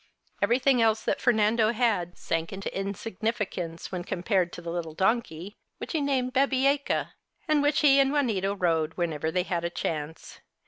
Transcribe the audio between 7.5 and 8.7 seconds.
which he and Juanita